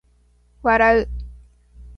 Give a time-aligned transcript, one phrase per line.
[0.63, 1.09] 笑う